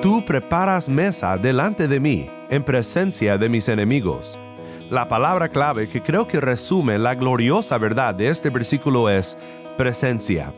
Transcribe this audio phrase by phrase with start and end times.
[0.00, 4.38] Tú preparas mesa delante de mí, en presencia de mis enemigos.
[4.90, 9.36] La palabra clave que creo que resume la gloriosa verdad de este versículo es
[9.76, 10.54] presencia.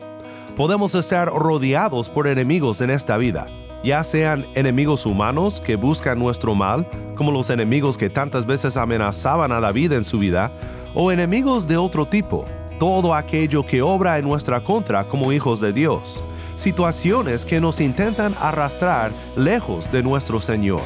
[0.55, 3.47] Podemos estar rodeados por enemigos en esta vida,
[3.83, 9.51] ya sean enemigos humanos que buscan nuestro mal, como los enemigos que tantas veces amenazaban
[9.51, 10.51] a David en su vida,
[10.93, 12.45] o enemigos de otro tipo,
[12.79, 16.23] todo aquello que obra en nuestra contra como hijos de Dios
[16.61, 20.81] situaciones que nos intentan arrastrar lejos de nuestro Señor.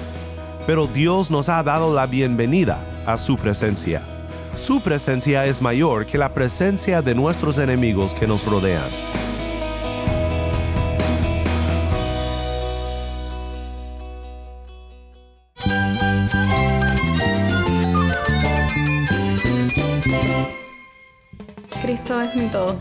[0.66, 4.02] Pero Dios nos ha dado la bienvenida a su presencia.
[4.56, 8.90] Su presencia es mayor que la presencia de nuestros enemigos que nos rodean.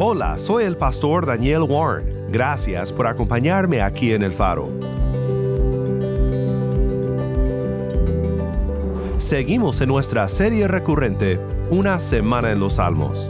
[0.00, 2.30] Hola, soy el pastor Daniel Warren.
[2.30, 4.68] Gracias por acompañarme aquí en El Faro.
[9.18, 13.28] Seguimos en nuestra serie recurrente Una semana en los Salmos.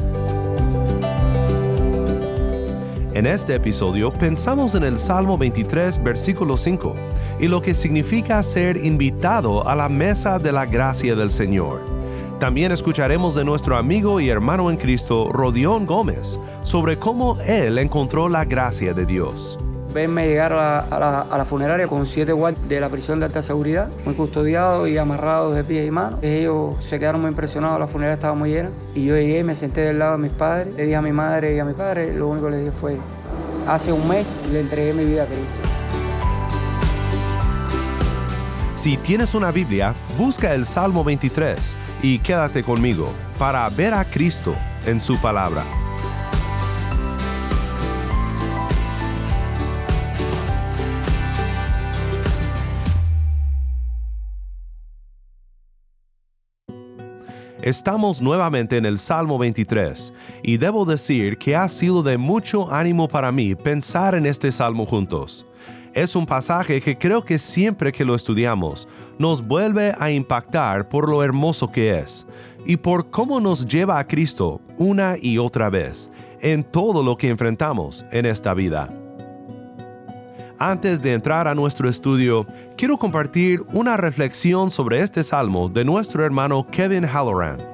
[3.14, 6.94] En este episodio pensamos en el Salmo 23, versículo 5,
[7.40, 11.97] y lo que significa ser invitado a la mesa de la gracia del Señor.
[12.38, 18.28] También escucharemos de nuestro amigo y hermano en Cristo, Rodión Gómez, sobre cómo él encontró
[18.28, 19.58] la gracia de Dios.
[19.92, 24.14] Venme llegar a la, funeraria con siete guardias de la prisión de alta seguridad, muy
[24.14, 26.22] custodiados y amarrados de pies y manos.
[26.22, 28.70] Ellos se quedaron muy impresionados, la funeraria estaba muy llena.
[28.94, 31.56] Y yo llegué, me senté del lado de mis padres, le dije a mi madre
[31.56, 32.98] y a mi padre, lo único que les dije fue,
[33.66, 35.67] hace un mes le entregué mi vida a Cristo.
[38.88, 44.56] Si tienes una Biblia, busca el Salmo 23 y quédate conmigo para ver a Cristo
[44.86, 45.62] en su palabra.
[57.60, 63.06] Estamos nuevamente en el Salmo 23 y debo decir que ha sido de mucho ánimo
[63.06, 65.44] para mí pensar en este salmo juntos
[66.02, 68.88] es un pasaje que creo que siempre que lo estudiamos
[69.18, 72.24] nos vuelve a impactar por lo hermoso que es
[72.64, 76.08] y por cómo nos lleva a Cristo una y otra vez
[76.40, 78.92] en todo lo que enfrentamos en esta vida.
[80.60, 86.24] Antes de entrar a nuestro estudio, quiero compartir una reflexión sobre este salmo de nuestro
[86.24, 87.67] hermano Kevin Halloran.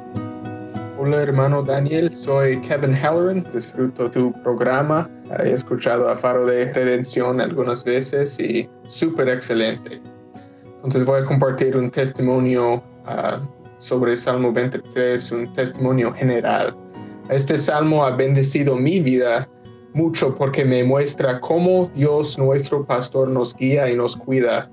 [1.06, 5.06] Hola hermano Daniel, soy Kevin Halloran, disfruto tu programa,
[5.44, 10.00] he escuchado a Faro de Redención algunas veces y súper excelente.
[10.76, 13.38] Entonces voy a compartir un testimonio ah,
[13.81, 16.75] sobre Salmo 23, un testimonio general.
[17.28, 19.47] Este salmo ha bendecido mi vida
[19.93, 24.70] mucho porque me muestra cómo Dios nuestro pastor nos guía y nos cuida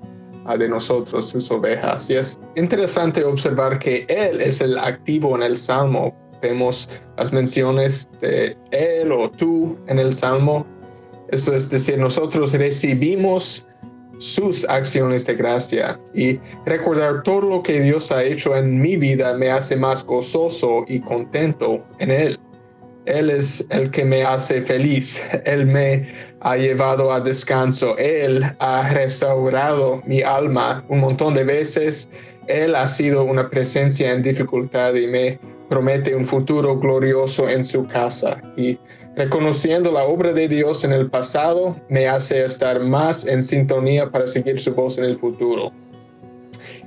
[0.58, 2.10] de nosotros, sus ovejas.
[2.10, 6.14] Y es interesante observar que Él es el activo en el Salmo.
[6.40, 10.66] Vemos las menciones de Él o tú en el Salmo.
[11.28, 13.66] Eso es decir, nosotros recibimos
[14.18, 19.34] sus acciones de gracia y recordar todo lo que Dios ha hecho en mi vida
[19.34, 22.40] me hace más gozoso y contento en Él.
[23.06, 25.24] Él es el que me hace feliz.
[25.44, 26.08] Él me
[26.40, 27.96] ha llevado a descanso.
[27.98, 32.08] Él ha restaurado mi alma un montón de veces.
[32.46, 35.38] Él ha sido una presencia en dificultad y me
[35.68, 38.40] promete un futuro glorioso en su casa.
[38.56, 38.78] Y
[39.16, 44.26] reconociendo la obra de Dios en el pasado me hace estar más en sintonía para
[44.26, 45.72] seguir su voz en el futuro.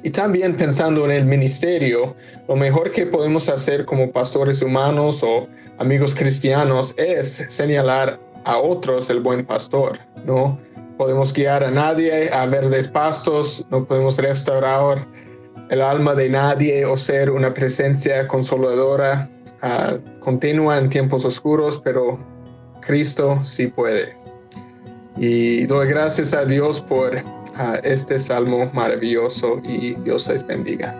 [0.05, 2.15] Y también pensando en el ministerio,
[2.47, 5.47] lo mejor que podemos hacer como pastores humanos o
[5.79, 10.59] amigos cristianos es señalar a otros el buen pastor, ¿no?
[10.99, 15.07] Podemos guiar a nadie a verdes pastos, no podemos restaurar
[15.71, 19.27] el alma de nadie o ser una presencia consoladora
[19.63, 22.19] uh, continua en tiempos oscuros, pero
[22.79, 24.15] Cristo sí puede.
[25.17, 27.23] Y doy gracias a Dios por
[27.55, 30.95] a este salmo maravilloso y Dios les bendiga.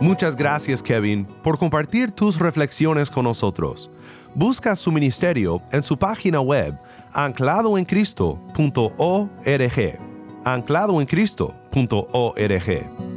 [0.00, 3.90] Muchas gracias Kevin por compartir tus reflexiones con nosotros.
[4.34, 6.78] Busca su ministerio en su página web
[7.12, 9.98] ancladoencristo.org.
[10.44, 13.07] ancladoencristo.org.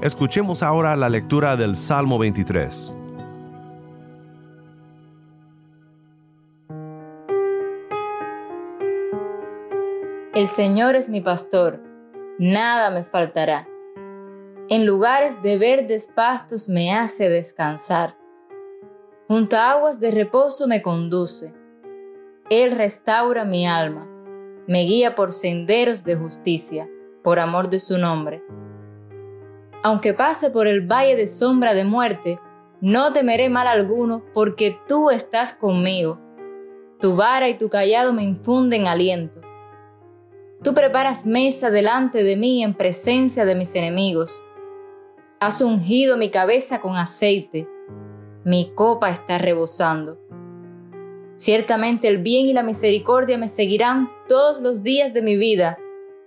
[0.00, 2.94] Escuchemos ahora la lectura del Salmo 23.
[10.34, 11.82] El Señor es mi pastor,
[12.38, 13.66] nada me faltará.
[14.68, 18.16] En lugares de verdes pastos me hace descansar.
[19.26, 21.54] Junto a aguas de reposo me conduce.
[22.50, 24.06] Él restaura mi alma,
[24.68, 26.88] me guía por senderos de justicia,
[27.24, 28.44] por amor de su nombre.
[29.82, 32.40] Aunque pase por el valle de sombra de muerte,
[32.80, 36.20] no temeré mal alguno, porque tú estás conmigo.
[37.00, 39.40] Tu vara y tu callado me infunden aliento.
[40.62, 44.44] Tú preparas mesa delante de mí en presencia de mis enemigos.
[45.38, 47.68] Has ungido mi cabeza con aceite.
[48.44, 50.18] Mi copa está rebosando.
[51.36, 55.78] Ciertamente el bien y la misericordia me seguirán todos los días de mi vida,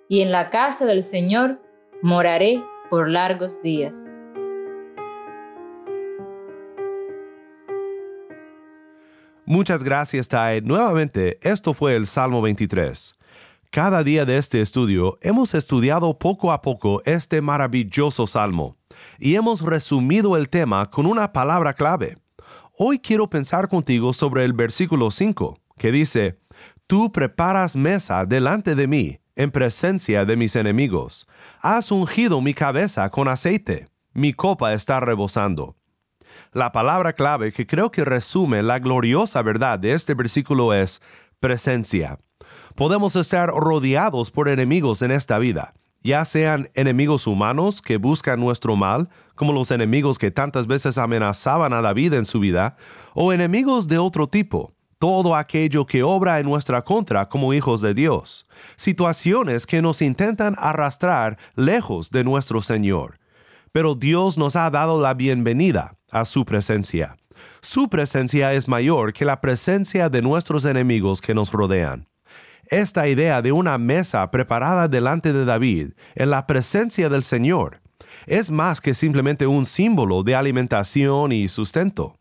[0.07, 1.59] y en la casa del Señor
[2.01, 4.11] moraré por largos días.
[9.45, 10.59] Muchas gracias, Tai.
[10.59, 13.15] Nuevamente, esto fue el Salmo 23.
[13.71, 18.75] Cada día de este estudio hemos estudiado poco a poco este maravilloso salmo
[19.17, 22.17] y hemos resumido el tema con una palabra clave.
[22.77, 26.39] Hoy quiero pensar contigo sobre el versículo 5, que dice,
[26.88, 31.27] Tú preparas mesa delante de mí, en presencia de mis enemigos.
[31.61, 35.75] Has ungido mi cabeza con aceite, mi copa está rebosando.
[36.53, 41.01] La palabra clave que creo que resume la gloriosa verdad de este versículo es
[41.39, 42.19] presencia
[42.75, 48.75] podemos estar rodeados por enemigos en esta vida, ya sean enemigos humanos que buscan nuestro
[48.75, 52.75] mal, como los enemigos que tantas veces amenazaban a David en su vida,
[53.13, 57.95] o enemigos de otro tipo, todo aquello que obra en nuestra contra como hijos de
[57.95, 58.45] Dios,
[58.75, 63.18] situaciones que nos intentan arrastrar lejos de nuestro Señor.
[63.71, 67.18] Pero Dios nos ha dado la bienvenida a su presencia.
[67.62, 72.07] Su presencia es mayor que la presencia de nuestros enemigos que nos rodean.
[72.68, 77.81] Esta idea de una mesa preparada delante de David en la presencia del Señor
[78.27, 82.20] es más que simplemente un símbolo de alimentación y sustento.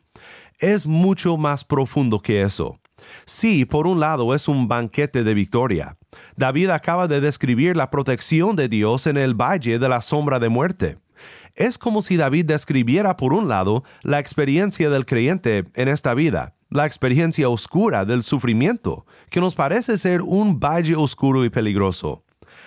[0.60, 2.78] Es mucho más profundo que eso.
[3.24, 5.96] Sí, por un lado es un banquete de victoria.
[6.36, 10.48] David acaba de describir la protección de Dios en el valle de la sombra de
[10.48, 10.98] muerte.
[11.54, 16.54] Es como si David describiera por un lado la experiencia del creyente en esta vida
[16.70, 22.24] la experiencia oscura del sufrimiento, que nos parece ser un valle oscuro y peligroso.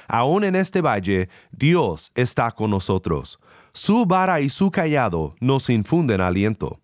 [0.07, 3.39] Aún en este valle, Dios está con nosotros.
[3.71, 6.82] Su vara y su callado nos infunden aliento.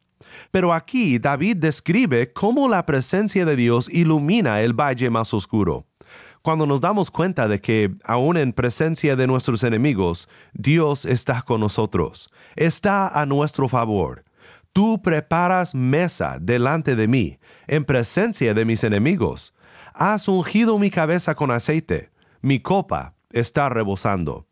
[0.52, 5.86] Pero aquí David describe cómo la presencia de Dios ilumina el valle más oscuro.
[6.42, 11.60] Cuando nos damos cuenta de que, aún en presencia de nuestros enemigos, Dios está con
[11.60, 14.24] nosotros, está a nuestro favor,
[14.74, 19.54] Tú preparas mesa delante de mí, en presencia de mis enemigos.
[19.94, 24.49] Has ungido mi cabeza con aceite, mi copa está rebosando.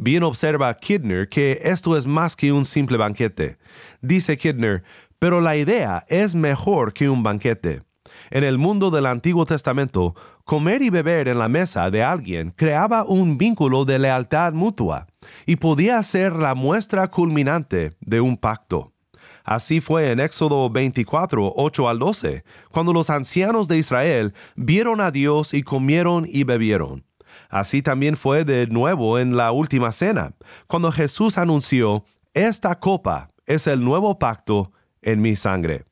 [0.00, 3.58] Bien observa Kidner que esto es más que un simple banquete.
[4.00, 4.84] Dice Kidner,
[5.18, 7.82] pero la idea es mejor que un banquete.
[8.30, 10.14] En el mundo del Antiguo Testamento,
[10.44, 15.08] comer y beber en la mesa de alguien creaba un vínculo de lealtad mutua
[15.46, 18.92] y podía ser la muestra culminante de un pacto.
[19.42, 25.10] Así fue en Éxodo 24, 8 al 12, cuando los ancianos de Israel vieron a
[25.10, 27.07] Dios y comieron y bebieron.
[27.48, 30.34] Así también fue de nuevo en la última cena,
[30.66, 35.84] cuando Jesús anunció, Esta copa es el nuevo pacto en mi sangre.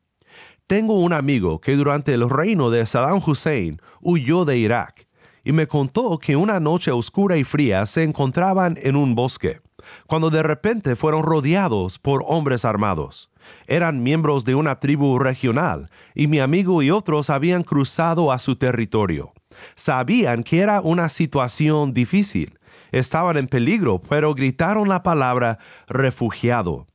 [0.66, 5.06] Tengo un amigo que durante el reino de Saddam Hussein huyó de Irak
[5.44, 9.60] y me contó que una noche oscura y fría se encontraban en un bosque,
[10.06, 13.30] cuando de repente fueron rodeados por hombres armados.
[13.68, 18.56] Eran miembros de una tribu regional y mi amigo y otros habían cruzado a su
[18.56, 19.32] territorio.
[19.74, 22.58] Sabían que era una situación difícil.
[22.92, 25.58] Estaban en peligro, pero gritaron la palabra
[25.88, 26.86] refugiado.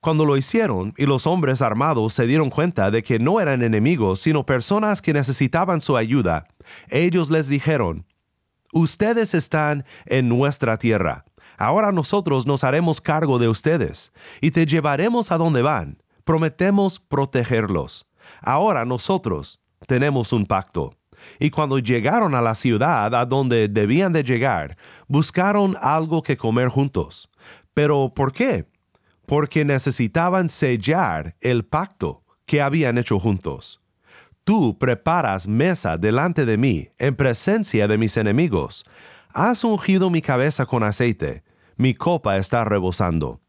[0.00, 4.20] Cuando lo hicieron y los hombres armados se dieron cuenta de que no eran enemigos,
[4.20, 6.46] sino personas que necesitaban su ayuda,
[6.88, 8.06] ellos les dijeron,
[8.72, 11.26] Ustedes están en nuestra tierra
[11.62, 16.02] Ahora nosotros nos haremos cargo de ustedes y te llevaremos a donde van.
[16.24, 18.08] Prometemos protegerlos.
[18.40, 20.96] Ahora nosotros tenemos un pacto.
[21.38, 24.76] Y cuando llegaron a la ciudad a donde debían de llegar,
[25.08, 27.30] buscaron algo que comer juntos.
[27.74, 28.66] ¿Pero por qué?
[29.26, 33.80] Porque necesitaban sellar el pacto que habían hecho juntos.
[34.44, 38.84] Tú preparas mesa delante de mí en presencia de mis enemigos.
[39.32, 41.44] Has ungido mi cabeza con aceite,
[41.76, 43.41] mi copa está rebosando.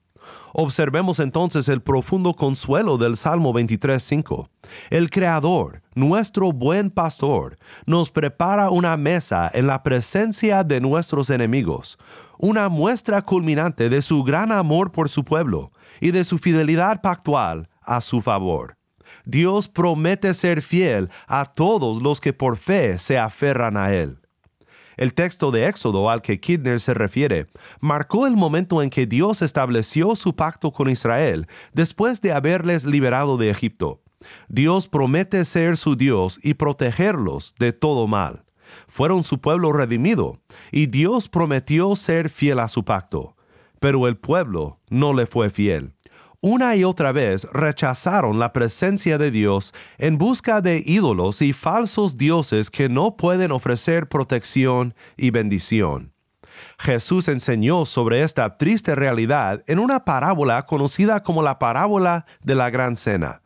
[0.53, 4.47] Observemos entonces el profundo consuelo del Salmo 23.5.
[4.89, 11.97] El Creador, nuestro buen pastor, nos prepara una mesa en la presencia de nuestros enemigos,
[12.37, 17.69] una muestra culminante de su gran amor por su pueblo y de su fidelidad pactual
[17.81, 18.77] a su favor.
[19.25, 24.22] Dios promete ser fiel a todos los que por fe se aferran a Él.
[24.97, 27.47] El texto de Éxodo al que Kidner se refiere
[27.79, 33.37] marcó el momento en que Dios estableció su pacto con Israel después de haberles liberado
[33.37, 34.01] de Egipto.
[34.47, 38.43] Dios promete ser su Dios y protegerlos de todo mal.
[38.87, 40.39] Fueron su pueblo redimido,
[40.71, 43.35] y Dios prometió ser fiel a su pacto.
[43.79, 45.93] Pero el pueblo no le fue fiel
[46.43, 52.17] una y otra vez rechazaron la presencia de Dios en busca de ídolos y falsos
[52.17, 56.11] dioses que no pueden ofrecer protección y bendición.
[56.77, 62.69] Jesús enseñó sobre esta triste realidad en una parábola conocida como la parábola de la
[62.69, 63.41] gran cena.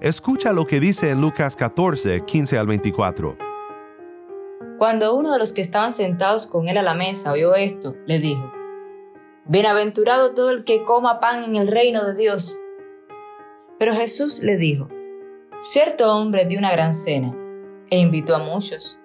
[0.00, 3.36] Escucha lo que dice en Lucas 14, 15 al 24.
[4.78, 8.20] Cuando uno de los que estaban sentados con él a la mesa oyó esto, le
[8.20, 8.57] dijo,
[9.50, 12.60] Bienaventurado todo el que coma pan en el reino de Dios.
[13.78, 14.88] Pero Jesús le dijo,
[15.60, 17.34] Cierto hombre dio una gran cena,
[17.88, 19.00] e invitó a muchos.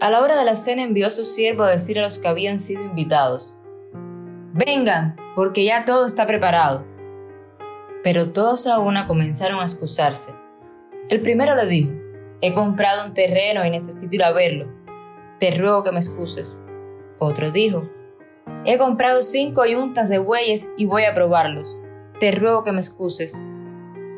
[0.00, 2.26] A la hora de la cena envió a su siervo a decir a los que
[2.26, 3.60] habían sido invitados,
[4.54, 6.86] Vengan, porque ya todo está preparado.
[8.02, 10.34] Pero todos a una comenzaron a excusarse.
[11.10, 11.92] El primero le dijo,
[12.40, 14.72] He comprado un terreno y necesito ir a verlo.
[15.38, 16.62] Te ruego que me excuses.
[17.18, 17.90] Otro dijo,
[18.66, 21.82] He comprado cinco yuntas de bueyes y voy a probarlos.
[22.18, 23.44] Te ruego que me excuses.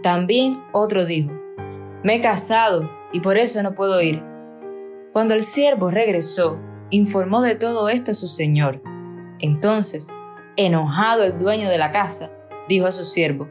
[0.03, 1.33] También otro dijo,
[2.05, 4.23] Me he casado y por eso no puedo ir.
[5.13, 6.61] Cuando el siervo regresó,
[6.91, 8.83] informó de todo esto a su señor.
[9.41, 10.13] Entonces,
[10.57, 12.31] enojado el dueño de la casa,
[12.69, 13.49] dijo a su siervo,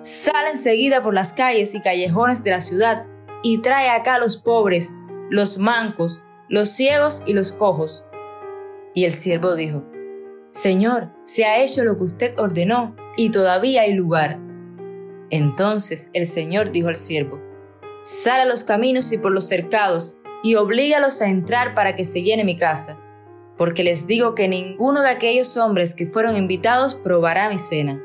[0.00, 3.06] Sal enseguida por las calles y callejones de la ciudad
[3.42, 4.92] y trae acá a los pobres,
[5.30, 8.06] los mancos, los ciegos y los cojos.
[8.94, 9.84] Y el siervo dijo,
[10.50, 14.38] Señor, se ha hecho lo que usted ordenó y todavía hay lugar.
[15.30, 17.40] Entonces el Señor dijo al siervo,
[18.02, 22.22] Sal a los caminos y por los cercados y oblígalos a entrar para que se
[22.22, 22.98] llene mi casa,
[23.56, 28.02] porque les digo que ninguno de aquellos hombres que fueron invitados probará mi cena.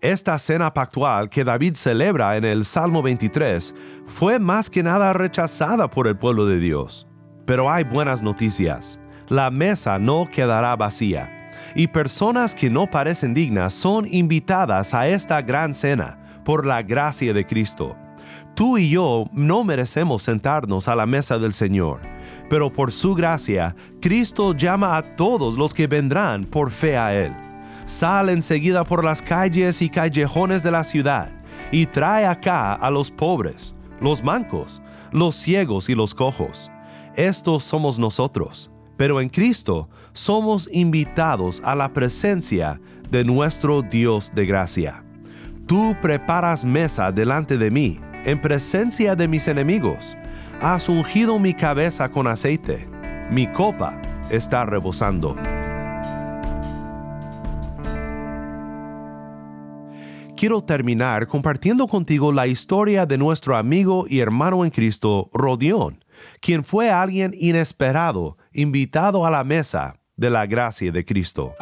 [0.00, 3.74] Esta cena pactual que David celebra en el Salmo 23
[4.04, 7.08] fue más que nada rechazada por el pueblo de Dios.
[7.46, 9.00] Pero hay buenas noticias.
[9.28, 15.40] La mesa no quedará vacía, y personas que no parecen dignas son invitadas a esta
[15.42, 17.96] gran cena por la gracia de Cristo.
[18.54, 22.00] Tú y yo no merecemos sentarnos a la mesa del Señor,
[22.48, 27.32] pero por su gracia, Cristo llama a todos los que vendrán por fe a Él.
[27.86, 31.30] Sal enseguida por las calles y callejones de la ciudad
[31.72, 36.70] y trae acá a los pobres, los mancos, los ciegos y los cojos
[37.16, 42.80] estos somos nosotros, pero en Cristo somos invitados a la presencia
[43.10, 45.04] de nuestro Dios de gracia.
[45.66, 50.16] Tú preparas mesa delante de mí, en presencia de mis enemigos.
[50.60, 52.88] Has ungido mi cabeza con aceite.
[53.30, 55.36] Mi copa está rebosando.
[60.36, 66.03] Quiero terminar compartiendo contigo la historia de nuestro amigo y hermano en Cristo, Rodión,
[66.40, 71.54] quien fue alguien inesperado, invitado a la mesa de la gracia de Cristo.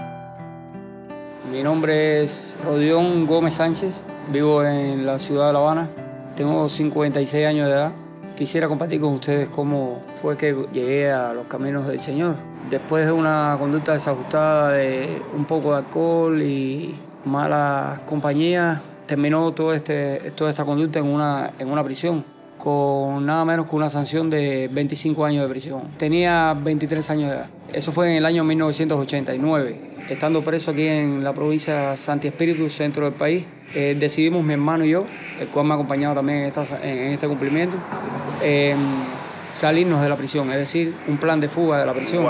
[1.50, 4.00] Mi nombre es Rodión Gómez Sánchez,
[4.32, 5.88] vivo en la ciudad de La Habana,
[6.36, 7.92] tengo 56 años de edad.
[8.36, 12.36] Quisiera compartir con ustedes cómo fue que llegué a los caminos del Señor.
[12.70, 16.94] Después de una conducta desajustada de un poco de alcohol y
[17.26, 22.24] malas compañías, terminó este, toda esta conducta en una prisión
[22.62, 25.82] con nada menos que una sanción de 25 años de prisión.
[25.98, 27.46] Tenía 23 años de edad.
[27.72, 29.76] Eso fue en el año 1989.
[30.08, 34.52] Estando preso aquí en la provincia de Santi Espíritu, centro del país, eh, decidimos mi
[34.52, 35.06] hermano y yo,
[35.40, 36.52] el cual me ha acompañado también
[36.84, 37.76] en, este cumplimiento,
[38.40, 38.78] em,
[39.48, 42.24] salirnos de la prisión, es decir, un plan de fuga de la prisión.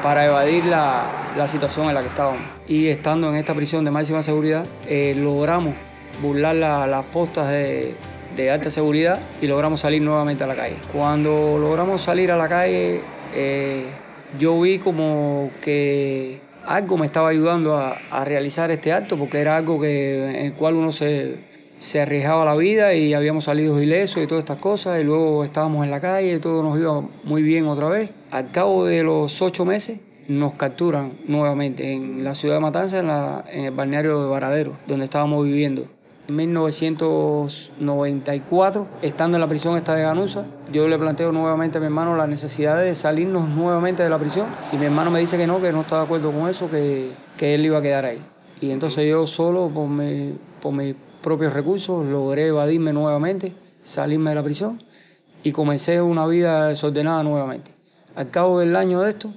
[0.00, 1.06] para evadir la,
[1.36, 2.42] la, situación en la que estábamos.
[2.68, 5.74] Y estando en esta prisión de máxima seguridad, eh, logramos
[6.22, 7.96] burlar las postas de,
[8.36, 10.76] de alta seguridad y logramos salir nuevamente a la calle.
[10.92, 13.00] Cuando logramos salir a la calle,
[13.34, 13.86] eh,
[14.38, 19.80] yo vi como que algo me estaba ayudando a, realizar este acto, porque era algo
[19.80, 21.36] que, en el cual uno se,
[21.78, 25.84] se arriesgaba la vida y habíamos salido ilesos y todas estas cosas, y luego estábamos
[25.84, 28.10] en la calle y todo nos iba muy bien otra vez.
[28.30, 33.58] Al cabo de los ocho meses, nos capturan nuevamente en la ciudad de Matanza, en,
[33.58, 35.84] en el balneario de Varadero, donde estábamos viviendo.
[36.28, 41.86] En 1994, estando en la prisión esta de Ganusa, yo le planteo nuevamente a mi
[41.86, 45.46] hermano la necesidad de salirnos nuevamente de la prisión y mi hermano me dice que
[45.46, 48.20] no, que no está de acuerdo con eso, que, que él iba a quedar ahí.
[48.60, 53.52] Y entonces yo solo, por, mi, por mis propios recursos, logré evadirme nuevamente,
[53.84, 54.82] salirme de la prisión
[55.44, 57.70] y comencé una vida desordenada nuevamente.
[58.16, 59.32] Al cabo del año de esto,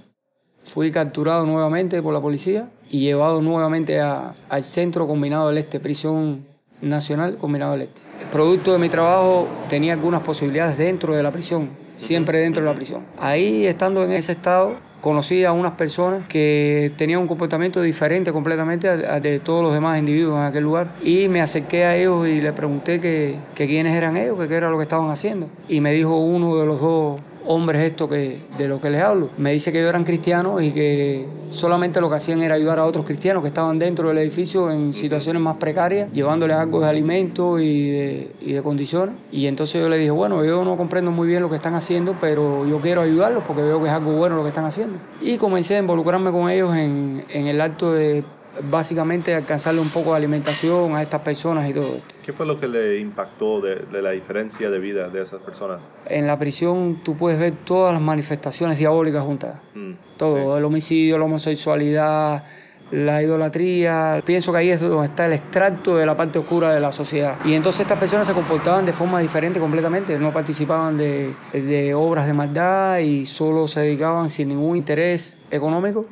[0.64, 6.49] fui capturado nuevamente por la policía y llevado nuevamente al Centro Combinado del Este, prisión
[6.82, 8.02] Nacional Combinado del Este.
[8.32, 12.76] Producto de mi trabajo tenía algunas posibilidades dentro de la prisión, siempre dentro de la
[12.76, 13.02] prisión.
[13.20, 18.88] Ahí, estando en ese estado, conocí a unas personas que tenían un comportamiento diferente completamente
[18.98, 20.92] de todos los demás individuos en aquel lugar.
[21.04, 24.70] Y me acerqué a ellos y les pregunté que, que quiénes eran ellos, qué era
[24.70, 25.48] lo que estaban haciendo.
[25.68, 29.30] Y me dijo uno de los dos hombres esto que, de lo que les hablo.
[29.38, 32.86] Me dice que ellos eran cristianos y que solamente lo que hacían era ayudar a
[32.86, 37.60] otros cristianos que estaban dentro del edificio en situaciones más precarias, llevándoles algo de alimento
[37.60, 39.16] y de, y condiciones.
[39.32, 42.16] Y entonces yo le dije, bueno, yo no comprendo muy bien lo que están haciendo,
[42.20, 44.98] pero yo quiero ayudarlos porque veo que es algo bueno lo que están haciendo.
[45.22, 48.24] Y comencé a involucrarme con ellos en el acto de
[48.64, 52.16] básicamente alcanzarle un poco de alimentación a estas personas y todo esto.
[52.26, 55.80] ¿Qué fue lo que le impactó de, de, la diferencia de vida de esas personas?
[56.06, 59.56] En la prisión tú puedes ver todas las manifestaciones diabólicas juntas.
[59.74, 60.58] Mm, todo, sí.
[60.60, 62.44] el homicidio, la homosexualidad,
[62.92, 64.22] la idolatría.
[64.26, 67.38] Pienso que ahí es donde está el extracto de la parte oscura de la sociedad.
[67.46, 72.26] Y entonces estas personas se comportaban de forma diferente completamente, no participaban de, de obras
[72.26, 76.06] de maldad y solo se dedicaban sin ningún interés económico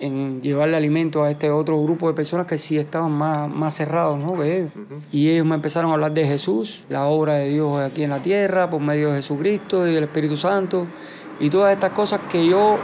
[0.00, 4.18] en llevarle alimento a este otro grupo de personas que sí estaban más, más cerrados
[4.18, 4.38] ¿no?
[4.38, 4.70] que ellos.
[4.74, 5.00] Uh -huh.
[5.12, 8.20] Y ellos me empezaron a hablar de Jesús, la obra de Dios aquí en la
[8.20, 10.86] tierra, por medio de Jesucristo y el Espíritu Santo,
[11.40, 12.78] y todas estas cosas que yo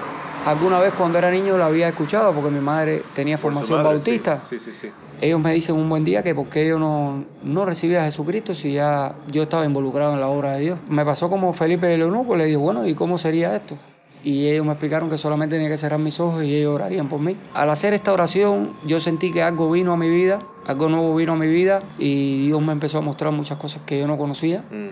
[0.45, 4.41] alguna vez cuando era niño la había escuchado, porque mi madre tenía formación madre, bautista.
[4.41, 4.59] Sí.
[4.59, 8.05] Sí, sí, ellos me dicen un buen día que porque yo no, no recibía a
[8.05, 10.79] Jesucristo si ya yo estaba involucrado en la obra de Dios.
[10.89, 13.77] Me pasó como Felipe de Eunuco, le dijo, bueno, ¿y cómo sería esto?
[14.25, 17.21] Y ellos me explicaron que solamente tenía que cerrar mis ojos y ellos orarían por
[17.21, 17.37] mí.
[17.53, 21.35] Al hacer esta oración yo sentí que algo vino a mi vida, algo nuevo vino
[21.35, 24.65] a mi vida y Dios me empezó a mostrar muchas cosas que yo no conocía.
[24.71, 24.89] Mm.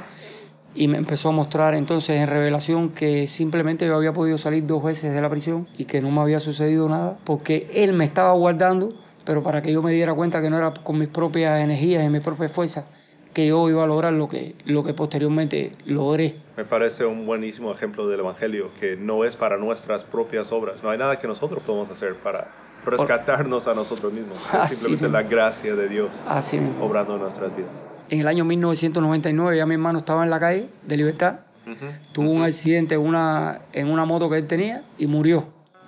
[0.74, 4.82] Y me empezó a mostrar entonces en revelación que simplemente yo había podido salir dos
[4.82, 8.32] veces de la prisión y que no me había sucedido nada porque Él me estaba
[8.32, 12.04] guardando, pero para que yo me diera cuenta que no era con mis propias energías
[12.04, 12.84] y mis propias fuerzas
[13.32, 16.34] que yo iba a lograr lo que, lo que posteriormente logré.
[16.56, 20.82] Me parece un buenísimo ejemplo del Evangelio, que no es para nuestras propias obras.
[20.82, 22.48] No hay nada que nosotros podamos hacer para
[22.84, 24.36] rescatarnos a nosotros mismos.
[24.64, 27.70] Es simplemente la gracia de Dios Así obrando en nuestras vidas.
[28.10, 31.40] En el año 1999 ya mi hermano estaba en la calle de Libertad.
[31.66, 32.12] Uh -huh.
[32.12, 32.36] Tuvo uh -huh.
[32.38, 35.44] un accidente en una, en una moto que él tenía y murió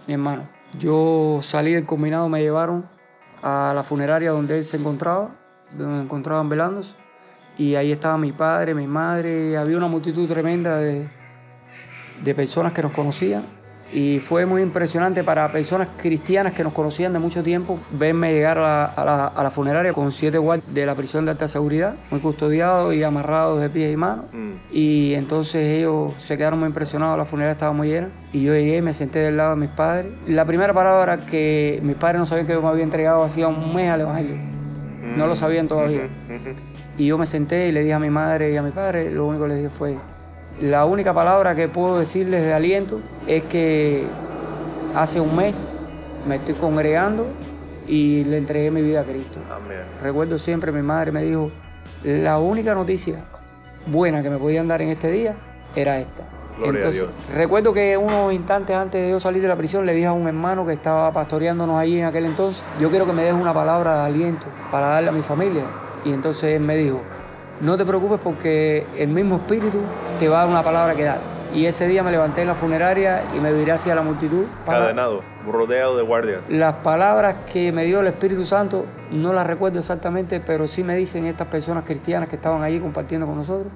[0.07, 0.44] mi hermano.
[0.80, 2.85] Yo salí del combinado, me llevaron
[3.42, 5.30] a la funeraria donde él se encontraba,
[5.76, 6.94] donde encontraban velándose
[7.58, 11.06] y ahí estaba mi padre, mi madre, había una multitud tremenda de,
[12.22, 13.44] de personas que nos conocían
[13.94, 18.58] y fue muy impresionante para personas cristianas que nos conocían de mucho tiempo verme llegar
[18.58, 21.94] a, a, la, a la, funeraria con siete guardias de la prisión de alta seguridad,
[22.10, 24.24] muy custodiados y amarrados de pies y manos.
[24.32, 24.52] Mm.
[24.72, 28.08] Y entonces ellos se quedaron muy impresionados, la funeraria estaba muy llena.
[28.32, 30.12] Y yo llegué, me senté del lado de mis padres.
[30.26, 33.72] La primera palabra que mis padres no sabían que yo me había entregado hacía un
[33.72, 34.34] mes al Evangelio.
[34.34, 35.18] Mm.
[35.18, 36.08] No lo sabían todavía.
[36.28, 36.73] Mm -hmm.
[36.96, 39.26] Y yo me senté y le dije a mi madre y a mi padre, lo
[39.26, 39.96] único que les dije fue,
[40.61, 44.07] la única palabra que puedo decirles de aliento es que
[44.94, 45.68] hace un mes
[46.28, 47.26] me estoy congregando
[47.88, 49.40] y le entregué mi vida a Cristo.
[49.50, 49.80] Amén.
[50.02, 51.50] Recuerdo siempre, mi madre me dijo,
[52.04, 53.16] la única noticia
[53.87, 55.35] buena que me podían dar en este día
[55.74, 56.22] era esta.
[56.57, 57.30] Gloria Entonces, a Dios.
[57.35, 60.28] recuerdo que unos instantes antes de yo salir de la prisión le dije a un
[60.28, 63.96] hermano que estaba pastoreándonos allí en aquel entonces, yo quiero que me dejes una palabra
[63.96, 65.64] de aliento para darle a mi familia.
[66.04, 67.00] Y entonces él me dijo,
[67.60, 69.78] no te preocupes porque el mismo espíritu
[70.18, 71.18] te va a dar una palabra que dar.
[71.54, 74.44] Y ese día me levanté en la funeraria y me diré hacia la multitud.
[74.66, 74.80] Para...
[74.80, 76.42] Cadenado, rodeado de guardias.
[76.48, 80.96] Las palabras que me dio el Espíritu Santo no las recuerdo exactamente, pero sí me
[80.96, 83.72] dicen estas personas cristianas que estaban allí compartiendo con nosotros.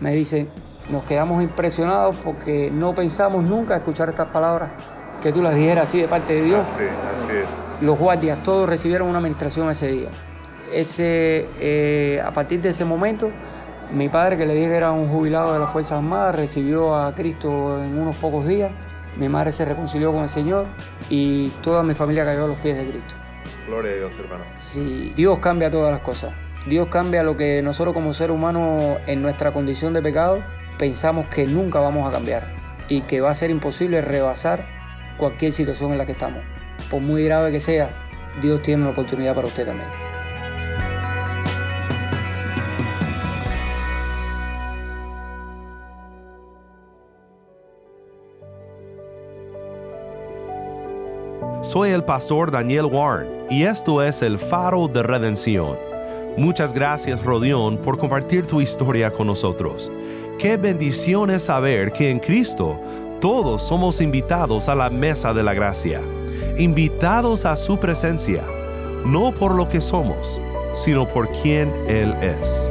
[0.00, 0.48] Me dicen,
[0.90, 4.70] nos quedamos impresionados porque no pensamos nunca escuchar estas palabras
[5.22, 6.66] que tú las dijeras así de parte de Dios.
[6.66, 6.82] Así,
[7.14, 7.48] así es.
[7.80, 10.08] Los guardias todos recibieron una administración ese día
[10.74, 13.30] ese, eh, a partir de ese momento,
[13.92, 17.14] mi padre, que le dije que era un jubilado de las Fuerzas Armadas, recibió a
[17.14, 18.70] Cristo en unos pocos días.
[19.16, 20.66] Mi madre se reconcilió con el Señor
[21.08, 23.14] y toda mi familia cayó a los pies de Cristo.
[23.66, 24.44] Gloria a Dios, hermano.
[24.58, 26.32] Sí, Dios cambia todas las cosas.
[26.66, 30.38] Dios cambia lo que nosotros como ser humano en nuestra condición de pecado
[30.78, 32.46] pensamos que nunca vamos a cambiar
[32.88, 34.64] y que va a ser imposible rebasar
[35.16, 36.42] cualquier situación en la que estamos.
[36.90, 37.90] Por muy grave que sea,
[38.42, 40.03] Dios tiene una oportunidad para usted también.
[51.74, 55.76] Soy el pastor Daniel Warren y esto es el faro de redención.
[56.36, 59.90] Muchas gracias Rodión por compartir tu historia con nosotros.
[60.38, 62.80] Qué bendición es saber que en Cristo
[63.20, 66.00] todos somos invitados a la mesa de la gracia,
[66.58, 68.44] invitados a su presencia,
[69.04, 70.40] no por lo que somos,
[70.74, 72.70] sino por quien Él es.